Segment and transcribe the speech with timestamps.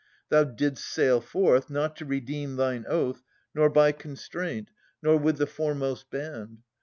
[0.29, 3.21] Thou didst sail forth, not to redeem thine oath,
[3.53, 4.71] Nor by constraint,
[5.03, 6.63] nor with the foremost band.